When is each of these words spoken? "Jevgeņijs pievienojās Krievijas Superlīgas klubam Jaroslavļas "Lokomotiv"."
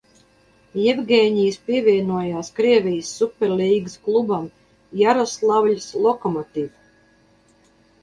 "Jevgeņijs 0.83 1.57
pievienojās 1.67 2.49
Krievijas 2.61 3.13
Superlīgas 3.19 4.01
klubam 4.09 4.51
Jaroslavļas 5.05 5.89
"Lokomotiv"." 6.11 6.71